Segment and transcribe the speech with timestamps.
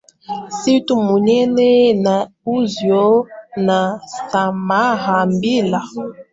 [0.47, 5.83] msitu mnene na usio na msamaha Bila